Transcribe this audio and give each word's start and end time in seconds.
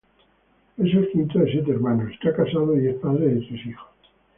Es 0.77 0.93
el 0.95 1.09
quinto 1.11 1.37
de 1.37 1.51
siete 1.51 1.69
hermanos, 1.73 2.11
está 2.11 2.35
casado 2.35 2.75
y 2.75 2.87
es 2.87 2.95
padre 2.95 3.35
de 3.35 3.41
tres 3.45 3.63
hijos. 3.67 3.85